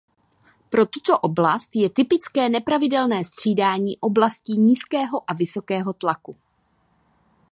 Pro 0.75 0.85
tuto 0.85 1.17
oblast 1.19 1.75
je 1.75 1.89
typické 1.89 2.49
nepravidelné 2.49 3.23
střídání 3.25 3.97
oblastí 3.99 4.57
nízkého 4.57 5.23
a 5.31 5.33
vysokého 5.33 5.93
tlaku. 5.93 6.35